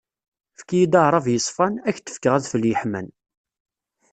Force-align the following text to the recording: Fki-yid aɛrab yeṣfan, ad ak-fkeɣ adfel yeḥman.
Fki-yid 0.59 0.93
aɛrab 1.01 1.25
yeṣfan, 1.29 1.73
ad 1.87 1.89
ak-fkeɣ 1.95 2.33
adfel 2.35 2.63
yeḥman. 2.67 3.07